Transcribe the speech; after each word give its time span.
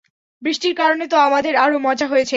বৃষ্টির 0.41 0.75
কারণে 0.75 1.05
তো 1.07 1.17
আমাদের, 1.17 1.53
আরও 1.55 1.77
মজা 1.79 2.05
হয়েছে। 2.07 2.29